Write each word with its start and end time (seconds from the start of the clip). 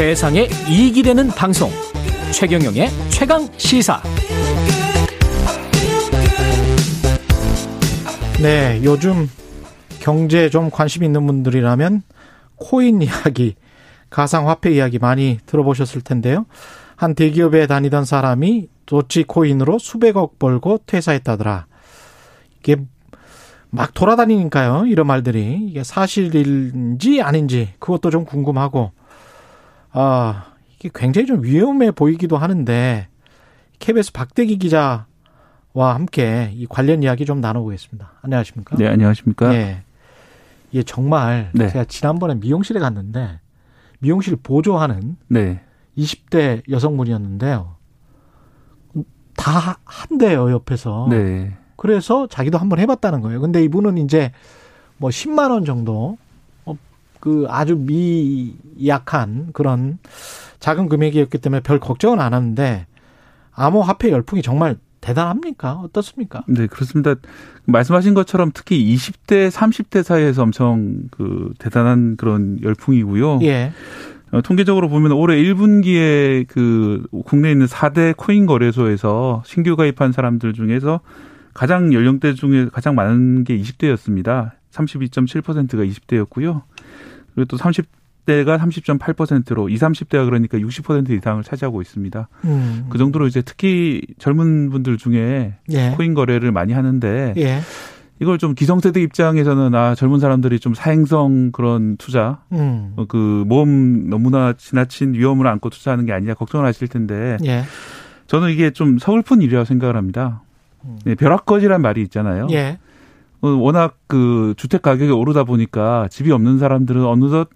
세상에 0.00 0.48
이익이 0.66 1.02
되는 1.02 1.28
방송 1.28 1.68
최경영의 2.32 2.88
최강 3.10 3.46
시사 3.58 4.00
네, 8.40 8.80
요즘 8.82 9.28
경제에 10.00 10.48
좀 10.48 10.70
관심 10.70 11.04
있는 11.04 11.26
분들이라면 11.26 12.02
코인 12.56 13.02
이야기, 13.02 13.56
가상화폐 14.08 14.72
이야기 14.72 14.98
많이 14.98 15.38
들어보셨을 15.44 16.00
텐데요. 16.00 16.46
한 16.96 17.14
대기업에 17.14 17.66
다니던 17.66 18.06
사람이 18.06 18.68
도치코인으로 18.86 19.78
수백억 19.78 20.38
벌고 20.38 20.78
퇴사했다더라. 20.86 21.66
이게 22.60 22.76
막 23.68 23.92
돌아다니니까요. 23.92 24.86
이런 24.86 25.06
말들이 25.06 25.58
이게 25.68 25.84
사실인지 25.84 27.20
아닌지 27.20 27.74
그것도 27.78 28.08
좀 28.08 28.24
궁금하고 28.24 28.92
아 29.92 30.52
이게 30.76 30.90
굉장히 30.94 31.26
좀 31.26 31.42
위험해 31.42 31.90
보이기도 31.90 32.36
하는데 32.36 33.08
KBS 33.78 34.12
박대기 34.12 34.58
기자와 34.58 35.04
함께 35.74 36.50
이 36.54 36.66
관련 36.66 37.02
이야기 37.02 37.24
좀 37.24 37.40
나눠보겠습니다. 37.40 38.12
안녕하십니까? 38.22 38.76
네, 38.76 38.88
안녕하십니까? 38.88 39.54
예. 39.54 39.82
이게 40.70 40.82
정말 40.82 41.50
네. 41.52 41.68
제가 41.68 41.84
지난번에 41.84 42.34
미용실에 42.36 42.78
갔는데 42.78 43.40
미용실 43.98 44.36
보조하는 44.36 45.16
네. 45.28 45.60
20대 45.96 46.62
여성분이었는데요. 46.70 47.76
다 49.36 49.78
한대요, 49.84 50.50
옆에서. 50.50 51.06
네. 51.10 51.56
그래서 51.76 52.26
자기도 52.26 52.58
한번 52.58 52.78
해봤다는 52.78 53.22
거예요. 53.22 53.40
근데 53.40 53.62
이분은 53.64 53.98
이제 53.98 54.32
뭐 54.98 55.08
10만 55.08 55.50
원 55.50 55.64
정도, 55.64 56.18
어, 56.18 56.29
그 57.20 57.46
아주 57.48 57.76
미약한 57.76 59.50
그런 59.52 59.98
작은 60.58 60.88
금액이었기 60.88 61.38
때문에 61.38 61.60
별 61.60 61.78
걱정은 61.78 62.20
안 62.20 62.34
하는데 62.34 62.86
암호화폐 63.52 64.10
열풍이 64.10 64.42
정말 64.42 64.76
대단합니까? 65.00 65.74
어떻습니까? 65.74 66.44
네, 66.46 66.66
그렇습니다. 66.66 67.14
말씀하신 67.64 68.14
것처럼 68.14 68.50
특히 68.52 68.94
20대, 68.94 69.50
30대 69.50 70.02
사이에서 70.02 70.42
엄청 70.42 71.04
그 71.10 71.52
대단한 71.58 72.16
그런 72.16 72.58
열풍이고요. 72.62 73.40
예. 73.42 73.72
어, 74.32 74.42
통계적으로 74.42 74.88
보면 74.88 75.12
올해 75.12 75.42
1분기에 75.42 76.46
그 76.48 77.06
국내에 77.24 77.52
있는 77.52 77.66
4대 77.66 78.14
코인 78.16 78.46
거래소에서 78.46 79.42
신규 79.44 79.74
가입한 79.74 80.12
사람들 80.12 80.52
중에서 80.52 81.00
가장 81.52 81.92
연령대 81.92 82.34
중에 82.34 82.66
가장 82.72 82.94
많은 82.94 83.44
게 83.44 83.58
20대였습니다. 83.58 84.52
32.7%가 84.70 85.84
20대였고요. 85.84 86.62
그리고 87.40 87.44
또 87.44 87.56
30대가 87.56 88.58
30.8%로 88.58 89.68
20, 89.68 89.80
30대가 89.80 90.24
그러니까 90.26 90.58
60% 90.58 91.10
이상을 91.10 91.42
차지하고 91.42 91.80
있습니다. 91.80 92.28
음. 92.44 92.86
그 92.90 92.98
정도로 92.98 93.26
이제 93.26 93.40
특히 93.42 94.02
젊은 94.18 94.68
분들 94.70 94.98
중에 94.98 95.54
예. 95.70 95.90
코인 95.96 96.14
거래를 96.14 96.52
많이 96.52 96.72
하는데 96.72 97.32
예. 97.38 97.60
이걸 98.20 98.36
좀 98.36 98.54
기성세대 98.54 99.00
입장에서는 99.00 99.74
아 99.74 99.94
젊은 99.94 100.20
사람들이 100.20 100.60
좀 100.60 100.74
사행성 100.74 101.52
그런 101.52 101.96
투자 101.96 102.42
음. 102.52 102.92
어, 102.96 103.06
그 103.06 103.44
모험 103.46 104.10
너무나 104.10 104.52
지나친 104.52 105.14
위험을 105.14 105.46
안고 105.46 105.70
투자하는 105.70 106.04
게 106.04 106.12
아니냐 106.12 106.34
걱정을 106.34 106.66
하실 106.66 106.88
텐데 106.88 107.38
예. 107.46 107.62
저는 108.26 108.50
이게 108.50 108.70
좀 108.70 108.98
서글픈 108.98 109.40
일이라고 109.40 109.64
생각을 109.64 109.96
합니다. 109.96 110.42
네, 111.04 111.14
벼락거지란 111.14 111.80
말이 111.82 112.02
있잖아요. 112.02 112.44
음. 112.44 112.50
예. 112.52 112.78
어, 113.42 113.48
워낙 113.48 113.96
그 114.06 114.54
주택 114.56 114.82
가격이 114.82 115.10
오르다 115.12 115.44
보니까 115.44 116.08
집이 116.10 116.30
없는 116.32 116.58
사람들은 116.58 117.04
어느덧 117.04 117.48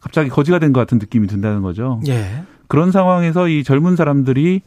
갑자기 0.00 0.28
거지가 0.30 0.58
된 0.58 0.72
것 0.72 0.80
같은 0.80 0.98
느낌이 0.98 1.26
든다는 1.26 1.62
거죠. 1.62 2.00
예. 2.08 2.42
그런 2.66 2.90
상황에서 2.92 3.48
이 3.48 3.64
젊은 3.64 3.96
사람들이 3.96 4.60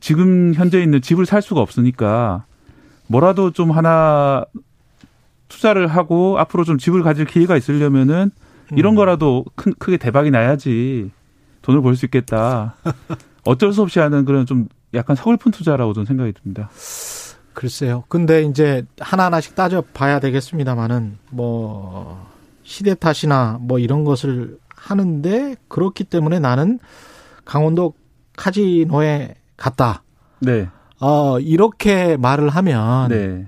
지금 0.00 0.54
현재 0.54 0.80
있는 0.82 1.00
집을 1.02 1.26
살 1.26 1.42
수가 1.42 1.60
없으니까 1.60 2.44
뭐라도 3.08 3.50
좀 3.50 3.70
하나 3.72 4.44
투자를 5.48 5.86
하고 5.86 6.38
앞으로 6.38 6.64
좀 6.64 6.78
집을 6.78 7.02
가질 7.02 7.26
기회가 7.26 7.56
있으려면은 7.56 8.30
이런 8.76 8.94
음. 8.94 8.96
거라도 8.96 9.44
큰, 9.54 9.74
크게 9.78 9.96
대박이 9.98 10.30
나야지 10.30 11.10
돈을 11.62 11.82
벌 11.82 11.94
수 11.96 12.06
있겠다. 12.06 12.76
어쩔 13.44 13.72
수 13.72 13.82
없이 13.82 13.98
하는 13.98 14.24
그런 14.24 14.46
좀 14.46 14.68
약간 14.94 15.16
서글픈 15.16 15.52
투자라고 15.52 15.92
저는 15.92 16.06
생각이 16.06 16.32
듭니다. 16.32 16.70
글쎄요. 17.54 18.04
근데 18.08 18.42
이제 18.42 18.84
하나하나씩 18.98 19.54
따져 19.54 19.82
봐야 19.92 20.20
되겠습니다만은 20.20 21.18
뭐 21.30 22.26
시대 22.64 22.94
탓이나 22.94 23.58
뭐 23.60 23.78
이런 23.78 24.04
것을 24.04 24.58
하는데 24.74 25.56
그렇기 25.68 26.04
때문에 26.04 26.38
나는 26.38 26.78
강원도 27.44 27.94
카지노에 28.36 29.34
갔다. 29.56 30.02
네. 30.40 30.68
어, 31.00 31.38
이렇게 31.40 32.16
말을 32.16 32.48
하면 32.48 33.08
네. 33.08 33.46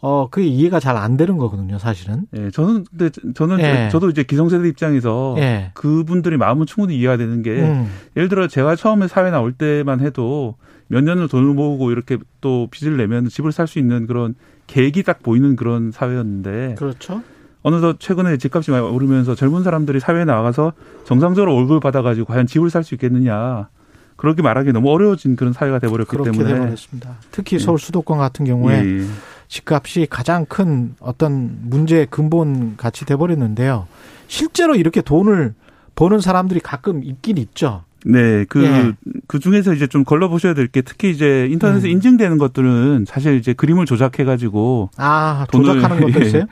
어, 0.00 0.28
그게 0.30 0.46
이해가 0.46 0.78
잘 0.80 0.96
안 0.96 1.16
되는 1.16 1.36
거거든요, 1.38 1.78
사실은. 1.78 2.26
예, 2.36 2.50
저는 2.50 2.84
근데 2.90 3.10
저는 3.34 3.58
예. 3.60 3.88
저도 3.90 4.10
이제 4.10 4.22
기성세대 4.22 4.68
입장에서 4.68 5.34
예. 5.38 5.70
그분들의 5.74 6.38
마음은 6.38 6.66
충분히 6.66 6.96
이해가 6.98 7.16
되는 7.16 7.42
게 7.42 7.50
음. 7.62 7.88
예를 8.16 8.28
들어 8.28 8.46
제가 8.48 8.76
처음에 8.76 9.08
사회 9.08 9.30
나올 9.30 9.52
때만 9.52 10.00
해도 10.00 10.56
몇 10.88 11.02
년을 11.04 11.28
돈을 11.28 11.52
모으고 11.54 11.90
이렇게 11.90 12.16
또 12.40 12.68
빚을 12.70 12.96
내면 12.96 13.28
집을 13.28 13.52
살 13.52 13.66
수 13.66 13.78
있는 13.78 14.06
그런 14.06 14.34
계획이 14.66 15.02
딱 15.02 15.22
보이는 15.22 15.56
그런 15.56 15.90
사회였는데 15.92 16.74
그렇죠. 16.78 17.22
어느덧 17.62 17.98
최근에 18.00 18.36
집값이 18.38 18.70
많이 18.70 18.86
오르면서 18.86 19.34
젊은 19.34 19.62
사람들이 19.64 20.00
사회에 20.00 20.24
나가서 20.24 20.72
정상적으로 21.04 21.54
월급을 21.56 21.80
받아가지고 21.80 22.26
과연 22.26 22.46
집을 22.46 22.70
살 22.70 22.84
수 22.84 22.94
있겠느냐 22.94 23.68
그렇게 24.18 24.42
말하기 24.42 24.72
너무 24.72 24.90
어려워진 24.90 25.36
그런 25.36 25.52
사회가 25.52 25.78
돼버렸기 25.78 26.10
그렇게 26.10 26.32
때문에 26.32 26.52
돼버렸습니다. 26.52 27.14
특히 27.30 27.60
서울 27.60 27.78
수도권 27.78 28.18
같은 28.18 28.44
경우에 28.44 28.84
예, 28.84 28.98
예. 29.00 29.06
집값이 29.46 30.08
가장 30.10 30.44
큰 30.44 30.96
어떤 30.98 31.56
문제의 31.62 32.06
근본 32.10 32.76
같이 32.76 33.06
돼버렸는데요. 33.06 33.86
실제로 34.26 34.74
이렇게 34.74 35.02
돈을 35.02 35.54
버는 35.94 36.20
사람들이 36.20 36.58
가끔 36.58 37.04
있긴 37.04 37.38
있죠. 37.38 37.84
네, 38.04 38.44
그, 38.48 38.64
예. 38.64 38.92
그 39.26 39.38
중에서 39.40 39.74
이제 39.74 39.86
좀 39.88 40.04
걸러보셔야 40.04 40.54
될 40.54 40.68
게 40.68 40.82
특히 40.82 41.10
이제 41.10 41.48
인터넷에 41.50 41.88
음. 41.88 41.92
인증되는 41.92 42.38
것들은 42.38 43.04
사실 43.08 43.36
이제 43.36 43.52
그림을 43.52 43.86
조작해가지고 43.86 44.90
아, 44.96 45.46
돈을- 45.50 45.64
조작하는 45.64 46.00
것도 46.02 46.20
예. 46.22 46.26
있어요? 46.26 46.44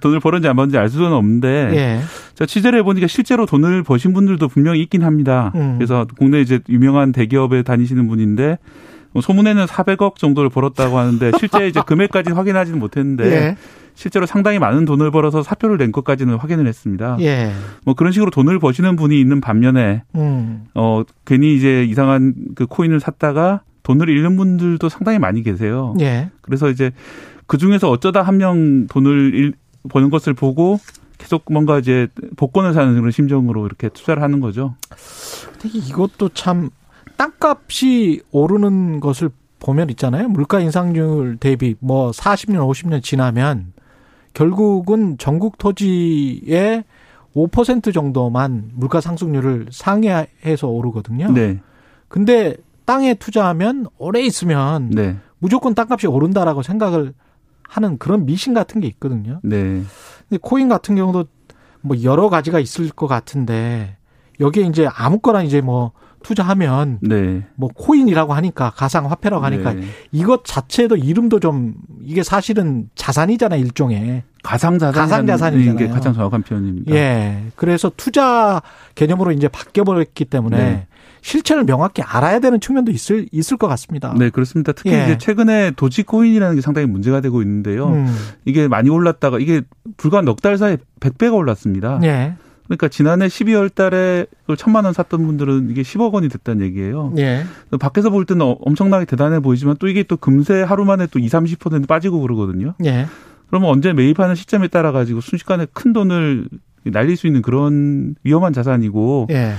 돈을 0.00 0.20
벌었는지 0.20 0.48
안 0.48 0.56
벌었는지 0.56 0.78
알 0.78 0.88
수는 0.88 1.12
없는데 1.12 1.70
예. 1.74 2.00
자, 2.34 2.46
취재를 2.46 2.78
해보니까 2.80 3.06
실제로 3.08 3.44
돈을 3.46 3.82
버신 3.82 4.12
분들도 4.12 4.46
분명히 4.48 4.80
있긴 4.82 5.02
합니다. 5.02 5.50
음. 5.56 5.74
그래서 5.78 6.06
국내 6.18 6.40
이제 6.40 6.60
유명한 6.68 7.10
대기업에 7.12 7.62
다니시는 7.62 8.06
분인데 8.06 8.46
뭐 8.46 8.56
소문에는 9.20 9.66
400억 9.66 10.16
정도를 10.16 10.50
벌었다고 10.50 10.98
하는데 10.98 11.30
실제 11.38 11.68
이제 11.68 11.80
금액까지 11.86 12.32
확인하지는 12.32 12.78
못했는데 12.78 13.24
예. 13.32 13.56
실제로 13.94 14.26
상당히 14.26 14.58
많은 14.58 14.84
돈을 14.84 15.10
벌어서 15.12 15.42
사표를 15.44 15.78
낸 15.78 15.92
것까지는 15.92 16.34
확인을 16.36 16.66
했습니다. 16.66 17.16
예. 17.20 17.52
뭐 17.84 17.94
그런 17.94 18.12
식으로 18.12 18.30
돈을 18.30 18.58
버시는 18.58 18.96
분이 18.96 19.20
있는 19.20 19.40
반면에 19.40 20.02
음. 20.16 20.64
어 20.74 21.02
괜히 21.24 21.54
이제 21.56 21.84
이상한 21.84 22.34
그 22.56 22.66
코인을 22.66 22.98
샀다가 22.98 23.60
돈을 23.84 24.08
잃는 24.08 24.36
분들도 24.36 24.88
상당히 24.88 25.18
많이 25.18 25.42
계세요. 25.42 25.94
예. 26.00 26.30
그래서 26.42 26.70
이제 26.70 26.90
그 27.46 27.56
중에서 27.58 27.88
어쩌다 27.90 28.22
한 28.22 28.38
명 28.38 28.86
돈을 28.88 29.34
잃, 29.34 29.52
버는 29.90 30.10
것을 30.10 30.32
보고 30.34 30.80
계속 31.18 31.44
뭔가 31.52 31.78
이제 31.78 32.08
복권을 32.36 32.72
사는 32.72 32.94
그런 32.94 33.10
심정으로 33.10 33.66
이렇게 33.66 33.88
투자를 33.90 34.22
하는 34.22 34.40
거죠. 34.40 34.74
근데 35.60 35.78
이것도 35.78 36.30
참 36.30 36.70
땅값이 37.16 38.22
오르는 38.30 39.00
것을 39.00 39.30
보면 39.60 39.90
있잖아요. 39.90 40.28
물가 40.28 40.60
인상률 40.60 41.38
대비 41.38 41.74
뭐 41.80 42.10
40년, 42.10 42.58
50년 42.68 43.02
지나면 43.02 43.72
결국은 44.34 45.16
전국 45.16 45.58
토지의 45.58 46.84
5% 47.34 47.94
정도만 47.94 48.70
물가 48.74 49.00
상승률을 49.00 49.68
상회해서 49.70 50.68
오르거든요. 50.68 51.32
네, 51.32 51.60
근데 52.08 52.56
땅에 52.84 53.14
투자하면 53.14 53.86
오래 53.98 54.20
있으면 54.20 54.90
네, 54.90 55.16
무조건 55.38 55.74
땅값이 55.74 56.06
오른다라고 56.06 56.62
생각을 56.62 57.14
하는 57.62 57.98
그런 57.98 58.26
미신 58.26 58.54
같은 58.54 58.80
게 58.80 58.86
있거든요. 58.88 59.40
네, 59.42 59.82
근데 60.28 60.38
코인 60.40 60.68
같은 60.68 60.94
경우도 60.94 61.24
뭐 61.80 62.02
여러 62.02 62.28
가지가 62.28 62.60
있을 62.60 62.90
것 62.90 63.06
같은데 63.06 63.96
여기에 64.40 64.64
이제 64.66 64.88
아무거나 64.92 65.42
이제 65.42 65.60
뭐 65.60 65.92
투자하면 66.24 66.98
네. 67.02 67.44
뭐 67.54 67.68
코인이라고 67.72 68.32
하니까 68.32 68.70
가상 68.74 69.08
화폐라고 69.10 69.44
하니까 69.44 69.74
네. 69.74 69.84
이것 70.10 70.44
자체도 70.44 70.96
이름도 70.96 71.38
좀 71.38 71.74
이게 72.02 72.22
사실은 72.24 72.88
자산이잖아 72.96 73.54
일종의 73.56 74.24
가상 74.42 74.78
자산 74.78 74.92
가상 75.02 75.26
자산이잖아요. 75.26 75.76
게 75.76 75.88
가장 75.88 76.14
정확한 76.14 76.42
표현입니다. 76.42 76.92
예 76.94 77.44
그래서 77.54 77.92
투자 77.96 78.60
개념으로 78.94 79.30
이제 79.32 79.46
바뀌어버렸기 79.48 80.24
때문에 80.24 80.56
네. 80.56 80.86
실체를 81.20 81.64
명확히 81.64 82.02
알아야 82.02 82.38
되는 82.38 82.60
측면도 82.60 82.90
있을 82.92 83.26
있을 83.32 83.56
것 83.56 83.66
같습니다. 83.68 84.14
네, 84.18 84.28
그렇습니다. 84.30 84.72
특히 84.72 84.92
예. 84.92 85.04
이제 85.04 85.18
최근에 85.18 85.72
도지코인이라는 85.76 86.56
게 86.56 86.60
상당히 86.60 86.86
문제가 86.86 87.22
되고 87.22 87.40
있는데요. 87.40 87.88
음, 87.88 88.14
이게 88.44 88.68
많이 88.68 88.90
올랐다가 88.90 89.38
이게 89.38 89.62
불과 89.96 90.20
넉 90.20 90.42
달 90.42 90.58
사이에 90.58 90.76
100배가 91.00 91.32
올랐습니다. 91.34 91.98
예, 92.02 92.34
그러니까 92.66 92.88
지난해 92.88 93.26
12월 93.26 93.74
달에 93.74 94.26
그걸 94.42 94.56
천만 94.56 94.84
원 94.84 94.94
샀던 94.94 95.24
분들은 95.26 95.70
이게 95.70 95.82
10억 95.82 96.12
원이 96.12 96.28
됐다는 96.28 96.64
얘기예요. 96.64 97.12
예. 97.18 97.44
밖에서 97.78 98.10
볼 98.10 98.24
때는 98.24 98.44
어, 98.44 98.56
엄청나게 98.60 99.04
대단해 99.04 99.40
보이지만 99.40 99.76
또 99.78 99.88
이게 99.88 100.02
또 100.02 100.16
금세 100.16 100.62
하루 100.62 100.84
만에 100.84 101.06
또 101.08 101.18
20, 101.18 101.60
30% 101.60 101.86
빠지고 101.86 102.20
그러거든요. 102.20 102.74
예. 102.84 103.06
그러면 103.48 103.70
언제 103.70 103.92
매입하는 103.92 104.34
시점에 104.34 104.68
따라 104.68 104.92
가지고 104.92 105.20
순식간에 105.20 105.66
큰 105.72 105.92
돈을 105.92 106.48
날릴 106.84 107.16
수 107.16 107.26
있는 107.26 107.42
그런 107.42 108.14
위험한 108.24 108.52
자산이고 108.52 109.28
예. 109.30 109.52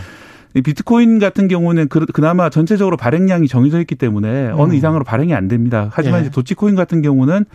이 0.56 0.62
비트코인 0.62 1.20
같은 1.20 1.48
경우는 1.48 1.90
그, 1.90 2.06
그나마 2.08 2.50
전체적으로 2.50 2.98
발행량이 2.98 3.48
정해져 3.48 3.80
있기 3.82 3.96
때문에 3.96 4.50
어느 4.54 4.72
음. 4.72 4.76
이상으로 4.76 5.04
발행이 5.04 5.34
안 5.34 5.48
됩니다. 5.48 5.90
하지만 5.92 6.20
예. 6.20 6.22
이제 6.24 6.32
도치코인 6.32 6.76
같은 6.76 7.02
경우는 7.02 7.46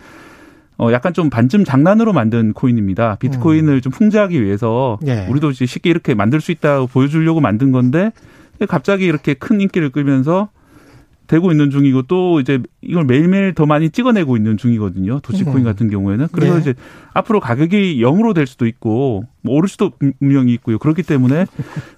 어 0.77 0.91
약간 0.91 1.13
좀 1.13 1.29
반쯤 1.29 1.63
장난으로 1.63 2.13
만든 2.13 2.53
코인입니다. 2.53 3.17
비트코인을 3.19 3.81
좀 3.81 3.91
풍자하기 3.91 4.41
위해서 4.43 4.97
음. 5.03 5.07
예. 5.07 5.27
우리도 5.29 5.51
쉽게 5.51 5.89
이렇게 5.89 6.15
만들 6.15 6.41
수 6.41 6.51
있다고 6.51 6.87
보여주려고 6.87 7.39
만든 7.39 7.71
건데 7.71 8.11
갑자기 8.67 9.05
이렇게 9.05 9.33
큰 9.33 9.61
인기를 9.61 9.89
끌면서 9.89 10.49
되고 11.31 11.49
있는 11.49 11.69
중이고 11.69 12.01
또 12.03 12.41
이제 12.41 12.61
이걸 12.81 13.05
매일매일 13.05 13.53
더 13.55 13.65
많이 13.65 13.89
찍어내고 13.89 14.35
있는 14.35 14.57
중이거든요. 14.57 15.21
도치코인 15.21 15.59
음. 15.59 15.63
같은 15.63 15.89
경우에는. 15.89 16.27
그래서 16.33 16.55
네. 16.55 16.59
이제 16.59 16.73
앞으로 17.13 17.39
가격이 17.39 18.01
0으로 18.01 18.35
될 18.35 18.45
수도 18.45 18.67
있고 18.67 19.23
뭐 19.41 19.55
오를 19.55 19.69
수도 19.69 19.91
분명히 20.19 20.53
있고요. 20.55 20.77
그렇기 20.77 21.03
때문에 21.03 21.45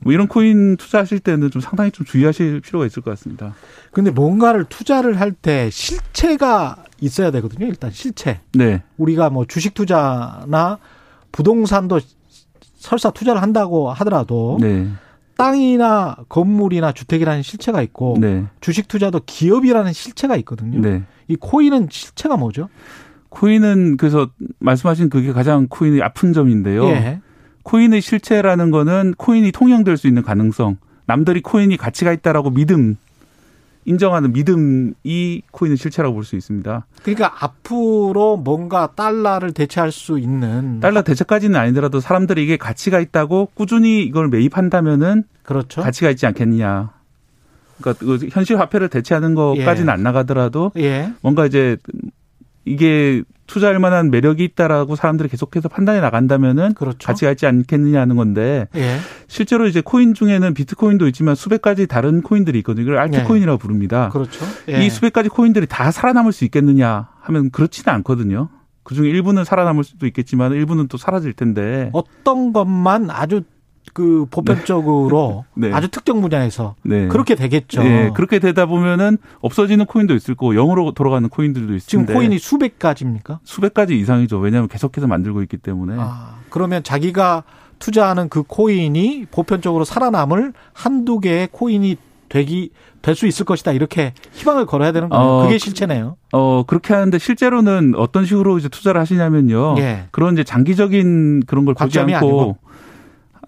뭐 0.01 0.13
이런 0.13 0.27
코인 0.27 0.77
투자하실 0.77 1.21
때는 1.21 1.49
좀 1.49 1.63
상당히 1.63 1.89
좀 1.89 2.05
주의하실 2.05 2.61
필요가 2.61 2.85
있을 2.85 3.01
것 3.01 3.09
같습니다. 3.09 3.55
근데 3.91 4.11
뭔가를 4.11 4.65
투자를 4.69 5.19
할 5.19 5.33
때 5.33 5.71
실체가 5.71 6.83
있어야 7.01 7.31
되거든요. 7.31 7.65
일단 7.65 7.89
실체. 7.89 8.39
네. 8.53 8.83
우리가 8.97 9.31
뭐 9.31 9.45
주식 9.45 9.73
투자나 9.73 10.77
부동산도 11.31 12.01
설사 12.75 13.09
투자를 13.09 13.41
한다고 13.41 13.91
하더라도 13.91 14.59
네. 14.61 14.87
땅이나 15.43 16.15
건물이나 16.29 16.93
주택이라는 16.93 17.41
실체가 17.41 17.81
있고 17.81 18.15
네. 18.19 18.45
주식 18.61 18.87
투자도 18.87 19.21
기업이라는 19.25 19.91
실체가 19.91 20.37
있거든요. 20.37 20.79
네. 20.79 21.03
이 21.27 21.35
코인은 21.35 21.89
실체가 21.91 22.37
뭐죠? 22.37 22.69
코인은 23.27 23.97
그래서 23.97 24.29
말씀하신 24.59 25.09
그게 25.09 25.33
가장 25.33 25.67
코인의 25.67 26.01
아픈 26.01 26.31
점인데요. 26.31 26.85
예. 26.87 27.19
코인의 27.63 28.01
실체라는 28.01 28.71
거는 28.71 29.15
코인이 29.17 29.51
통용될 29.51 29.97
수 29.97 30.07
있는 30.07 30.21
가능성, 30.21 30.77
남들이 31.05 31.41
코인이 31.41 31.75
가치가 31.75 32.13
있다라고 32.13 32.51
믿음, 32.51 32.95
인정하는 33.85 34.33
믿음이 34.33 35.41
코인의 35.51 35.77
실체라고 35.77 36.15
볼 36.15 36.23
수 36.23 36.35
있습니다. 36.35 36.85
그러니까 37.03 37.33
앞으로 37.39 38.37
뭔가 38.37 38.91
달러를 38.95 39.51
대체할 39.51 39.91
수 39.91 40.17
있는 40.19 40.79
달러 40.79 41.01
대체까지는 41.01 41.59
아니더라도 41.59 41.99
사람들이 41.99 42.43
이게 42.43 42.57
가치가 42.57 42.99
있다고 42.99 43.49
꾸준히 43.53 44.03
이걸 44.03 44.29
매입한다면은 44.29 45.23
그렇죠. 45.43 45.81
가치가 45.81 46.09
있지 46.09 46.25
않겠느냐. 46.25 46.91
그러니까 47.79 48.05
그 48.05 48.29
현실 48.31 48.57
화폐를 48.59 48.87
대체하는 48.87 49.35
것까지는 49.35 49.89
예. 49.89 49.91
안 49.91 50.03
나가더라도 50.03 50.71
예. 50.77 51.11
뭔가 51.21 51.45
이제 51.45 51.77
이게 52.65 53.23
투자할 53.53 53.77
만한 53.77 54.09
매력이 54.09 54.43
있다라고 54.43 54.95
사람들이 54.95 55.29
계속해서 55.29 55.69
판단해 55.69 56.01
나간다면은 56.01 56.73
그렇죠. 56.73 57.05
가치가 57.05 57.29
있지 57.29 57.45
않겠느냐 57.45 58.01
하는 58.01 58.15
건데 58.15 58.67
예. 58.73 58.97
실제로 59.27 59.67
이제 59.67 59.79
코인 59.79 60.15
중에는 60.15 60.55
비트코인도 60.55 61.07
있지만 61.09 61.35
수백 61.35 61.61
가지 61.61 61.85
다른 61.85 62.23
코인들이 62.23 62.57
있거든요. 62.59 62.83
이걸 62.83 62.97
알트코인이라고 62.97 63.59
부릅니다. 63.59 64.09
그렇죠. 64.09 64.43
이 64.67 64.89
수백 64.89 65.13
가지 65.13 65.29
코인들이 65.29 65.67
다 65.67 65.91
살아남을 65.91 66.31
수 66.31 66.45
있겠느냐 66.45 67.09
하면 67.21 67.51
그렇지는 67.51 67.93
않거든요. 67.93 68.49
그중에 68.81 69.07
일부는 69.07 69.45
살아남을 69.45 69.83
수도 69.83 70.07
있겠지만 70.07 70.53
일부는 70.53 70.87
또 70.87 70.97
사라질 70.97 71.33
텐데. 71.33 71.91
어떤 71.93 72.53
것만 72.53 73.11
아주 73.11 73.43
그 73.93 74.25
보편적으로 74.29 75.45
네. 75.55 75.71
아주 75.71 75.87
특정 75.89 76.21
분야에서 76.21 76.75
네. 76.83 77.07
그렇게 77.07 77.35
되겠죠. 77.35 77.83
예, 77.83 78.11
그렇게 78.13 78.39
되다 78.39 78.65
보면은 78.65 79.17
없어지는 79.41 79.85
코인도 79.85 80.15
있을 80.15 80.35
거고 80.35 80.53
영으로 80.53 80.91
돌아가는 80.91 81.27
코인들도 81.29 81.75
있을 81.75 81.87
지금 81.87 82.05
코인이 82.05 82.37
수백 82.39 82.79
가지입니까? 82.79 83.39
수백 83.43 83.73
가지 83.73 83.97
이상이죠. 83.97 84.39
왜냐하면 84.39 84.67
계속해서 84.67 85.07
만들고 85.07 85.41
있기 85.43 85.57
때문에. 85.57 85.95
아, 85.97 86.37
그러면 86.49 86.83
자기가 86.83 87.43
투자하는 87.79 88.29
그 88.29 88.43
코인이 88.43 89.27
보편적으로 89.31 89.85
살아남을 89.85 90.53
한두 90.73 91.19
개의 91.19 91.49
코인이 91.51 91.97
되기 92.29 92.71
될 93.03 93.15
수 93.15 93.27
있을 93.27 93.45
것이다. 93.45 93.73
이렇게 93.73 94.13
희망을 94.31 94.65
걸어야 94.65 94.91
되는 94.93 95.09
거예요. 95.09 95.23
어, 95.23 95.43
그게 95.43 95.57
실체네요. 95.57 96.15
어 96.31 96.63
그렇게 96.65 96.93
하는데 96.93 97.19
실제로는 97.19 97.93
어떤 97.97 98.25
식으로 98.25 98.57
이제 98.57 98.69
투자를 98.69 98.99
하시냐면요. 99.01 99.75
예. 99.77 100.05
그런 100.11 100.33
이제 100.33 100.43
장기적인 100.45 101.43
그런 101.45 101.65
걸 101.65 101.75
보지 101.75 101.99
않고 101.99 102.15
아니고. 102.15 102.57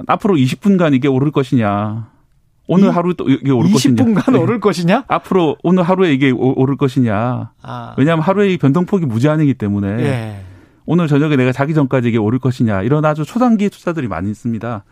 앞으로 0.07 0.36
20분간 0.36 0.94
이게 0.94 1.07
오를 1.07 1.31
것이냐. 1.31 2.07
오늘 2.68 2.88
이- 2.89 2.92
하루 2.92 3.13
또 3.13 3.30
이게 3.30 3.51
오를 3.51 3.71
것이냐. 3.71 4.03
20분간 4.03 4.31
네. 4.33 4.38
오를 4.39 4.59
것이냐? 4.59 5.03
앞으로 5.07 5.56
오늘 5.63 5.83
하루에 5.83 6.13
이게 6.13 6.31
오- 6.31 6.59
오를 6.59 6.75
것이냐. 6.77 7.51
아, 7.62 7.95
왜냐하면 7.97 8.24
하루에 8.24 8.50
이 8.53 8.57
변동폭이 8.57 9.06
무제한이기 9.06 9.53
때문에 9.56 9.88
예. 10.03 10.42
오늘 10.88 11.07
저녁에 11.07 11.36
내가 11.36 11.51
자기 11.51 11.74
전까지 11.74 12.09
이게 12.09 12.18
오를 12.18 12.38
것이냐 12.39 12.81
이런 12.83 13.06
아주 13.06 13.24
초단기 13.25 13.69
투자들이 13.69 14.07
많이 14.07 14.30
있습니다. 14.31 14.83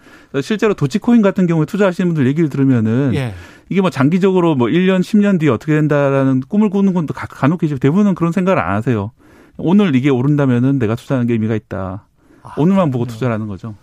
실제로 0.41 0.73
도치코인 0.73 1.21
같은 1.21 1.45
경우에 1.47 1.65
투자하시는 1.65 2.07
분들 2.13 2.27
얘기를 2.27 2.49
들으면은 2.49 3.11
예. 3.15 3.33
이게 3.69 3.81
뭐 3.81 3.89
장기적으로 3.89 4.55
뭐 4.55 4.67
1년, 4.67 5.01
10년 5.01 5.39
뒤에 5.39 5.49
어떻게 5.49 5.73
된다라는 5.73 6.41
꿈을 6.47 6.69
꾸는 6.69 6.93
건도 6.93 7.13
가- 7.13 7.27
간혹 7.27 7.59
계시고 7.61 7.79
대부분은 7.79 8.15
그런 8.15 8.31
생각을 8.31 8.59
안 8.59 8.75
하세요. 8.75 9.11
오늘 9.57 9.95
이게 9.95 10.09
오른다면은 10.09 10.79
내가 10.79 10.95
투자하는 10.95 11.27
게 11.27 11.33
의미가 11.33 11.55
있다. 11.55 12.05
아, 12.43 12.53
오늘만 12.57 12.89
보고 12.91 13.05
투자를 13.05 13.33
하는 13.33 13.47
거죠. 13.47 13.75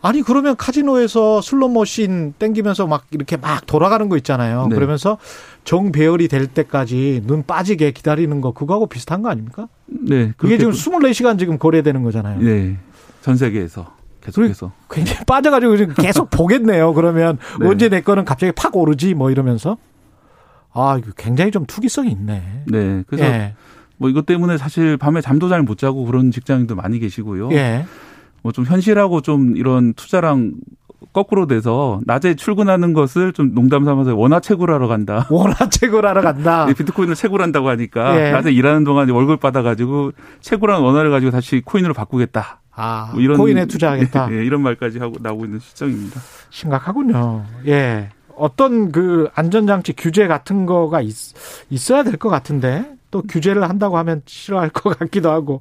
아니 0.00 0.22
그러면 0.22 0.54
카지노에서 0.56 1.40
슬롯머신 1.40 2.34
땡기면서 2.38 2.86
막 2.86 3.06
이렇게 3.10 3.36
막 3.36 3.66
돌아가는 3.66 4.08
거 4.08 4.16
있잖아요. 4.16 4.68
네. 4.68 4.74
그러면서 4.76 5.18
정배열이 5.64 6.28
될 6.28 6.46
때까지 6.46 7.22
눈 7.26 7.42
빠지게 7.44 7.90
기다리는 7.90 8.40
거 8.40 8.52
그거하고 8.52 8.86
비슷한 8.86 9.22
거 9.22 9.28
아닙니까? 9.30 9.68
네. 9.86 10.32
그게 10.36 10.56
지금 10.56 10.72
24시간 10.72 11.38
지금 11.38 11.58
거래되는 11.58 12.02
거잖아요. 12.04 12.40
네. 12.40 12.76
전 13.22 13.36
세계에서 13.36 13.92
계속해서. 14.22 14.70
굉장히 14.88 15.24
빠져가지고 15.26 15.76
지금 15.76 15.94
계속 15.94 16.30
보겠네요. 16.30 16.94
그러면 16.94 17.38
네. 17.60 17.66
언제 17.66 17.88
내 17.88 18.00
거는 18.00 18.24
갑자기 18.24 18.52
팍 18.52 18.76
오르지 18.76 19.14
뭐 19.14 19.30
이러면서 19.32 19.76
아 20.72 20.96
이거 20.96 21.10
굉장히 21.16 21.50
좀 21.50 21.66
투기성이 21.66 22.12
있네. 22.12 22.62
네. 22.66 23.02
그래서 23.08 23.24
예. 23.24 23.54
뭐 23.96 24.08
이것 24.10 24.26
때문에 24.26 24.58
사실 24.58 24.96
밤에 24.96 25.20
잠도 25.20 25.48
잘 25.48 25.62
못 25.64 25.76
자고 25.76 26.04
그런 26.04 26.30
직장인도 26.30 26.76
많이 26.76 27.00
계시고요. 27.00 27.50
예. 27.52 27.84
뭐 28.42 28.52
좀 28.52 28.64
현실하고 28.64 29.20
좀 29.20 29.56
이런 29.56 29.92
투자랑 29.94 30.52
거꾸로 31.12 31.46
돼서 31.46 32.00
낮에 32.04 32.34
출근하는 32.34 32.92
것을 32.92 33.32
좀 33.32 33.54
농담 33.54 33.84
삼아서 33.84 34.14
원화 34.14 34.40
채굴하러 34.40 34.86
간다. 34.88 35.26
원화책을 35.30 36.04
하러 36.04 36.20
간다. 36.22 36.66
네, 36.66 36.74
비트코인을 36.74 37.14
채굴한다고 37.14 37.68
하니까 37.70 38.20
예. 38.20 38.30
낮에 38.32 38.50
일하는 38.52 38.84
동안 38.84 39.08
월급 39.08 39.40
받아가지고 39.40 40.12
채굴한 40.40 40.80
원화를 40.82 41.10
가지고 41.10 41.30
다시 41.32 41.62
코인으로 41.64 41.94
바꾸겠다. 41.94 42.60
아, 42.74 43.10
뭐 43.12 43.20
이런 43.20 43.36
코인에 43.38 43.66
투자하겠다. 43.66 44.28
예, 44.36 44.44
이런 44.44 44.62
말까지 44.62 44.98
하고 44.98 45.14
나오고 45.20 45.46
있는 45.46 45.58
시점입니다. 45.58 46.20
심각하군요. 46.50 47.44
예. 47.66 48.10
어떤 48.36 48.92
그 48.92 49.28
안전장치 49.34 49.94
규제 49.96 50.26
같은 50.28 50.64
거가 50.66 51.00
있, 51.00 51.14
있어야 51.70 52.04
될 52.04 52.16
것 52.18 52.28
같은데 52.28 52.84
또 53.10 53.22
규제를 53.22 53.68
한다고 53.68 53.98
하면 53.98 54.22
싫어할 54.26 54.68
것 54.68 54.96
같기도 54.98 55.30
하고 55.30 55.60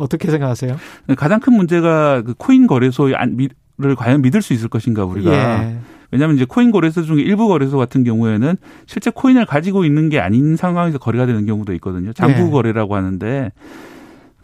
어떻게 0.00 0.30
생각하세요? 0.30 0.76
가장 1.16 1.40
큰 1.40 1.52
문제가 1.54 2.22
그 2.22 2.34
코인 2.36 2.66
거래소의 2.66 3.14
안- 3.14 3.36
미- 3.36 3.48
를 3.82 3.94
과연 3.96 4.20
믿을 4.20 4.42
수 4.42 4.52
있을 4.52 4.68
것인가 4.68 5.06
우리가 5.06 5.32
예. 5.32 5.78
왜냐하면 6.10 6.36
이제 6.36 6.44
코인 6.46 6.70
거래소 6.70 7.02
중에 7.02 7.22
일부 7.22 7.48
거래소 7.48 7.78
같은 7.78 8.04
경우에는 8.04 8.58
실제 8.86 9.10
코인을 9.10 9.46
가지고 9.46 9.86
있는 9.86 10.10
게 10.10 10.20
아닌 10.20 10.54
상황에서 10.56 10.98
거래가 10.98 11.24
되는 11.24 11.46
경우도 11.46 11.72
있거든요. 11.76 12.12
장부 12.12 12.40
네. 12.44 12.50
거래라고 12.50 12.94
하는데 12.94 13.50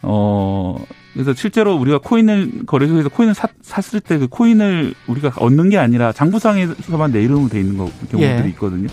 어 0.01 0.75
그래서 1.13 1.33
실제로 1.33 1.75
우리가 1.75 1.99
코인을 1.99 2.65
거래소에서 2.65 3.09
코인을 3.09 3.33
사, 3.35 3.47
샀을 3.61 3.99
때 4.01 4.17
그 4.17 4.27
코인을 4.27 4.95
우리가 5.07 5.33
얻는 5.37 5.69
게 5.69 5.77
아니라 5.77 6.11
장부상에서만 6.13 7.11
내 7.11 7.21
이름으로 7.21 7.49
돼 7.49 7.59
있는 7.59 7.77
거, 7.77 7.85
경우들이 8.09 8.23
예. 8.43 8.49
있거든요. 8.49 8.87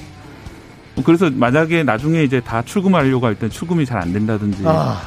그래서 1.04 1.30
만약에 1.30 1.82
나중에 1.84 2.22
이제 2.22 2.40
다 2.40 2.60
출금하려고 2.62 3.24
할 3.26 3.34
때 3.36 3.48
출금이 3.48 3.86
잘 3.86 3.98
안 4.02 4.12
된다든지 4.12 4.62
아, 4.66 5.00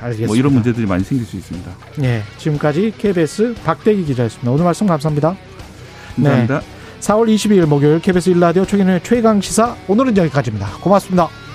알겠습니다. 0.00 0.26
뭐 0.26 0.36
이런 0.36 0.52
문제들이 0.52 0.86
많이 0.86 1.04
생길 1.04 1.26
수 1.26 1.36
있습니다. 1.36 1.70
예. 2.02 2.22
지금까지 2.38 2.92
KBS 2.96 3.54
박대기 3.64 4.04
기자였습니다. 4.04 4.50
오늘 4.50 4.64
말씀 4.64 4.86
감사합니다. 4.86 5.36
감사합니다. 6.16 6.62
4월 7.00 7.32
22일 7.34 7.66
목요일 7.66 8.00
KBS 8.00 8.32
1라디오 8.32 8.66
최경의 8.66 9.02
최강 9.02 9.40
시사 9.40 9.76
오늘은 9.86 10.16
여기까지입니다. 10.16 10.66
고맙습니다. 10.80 11.47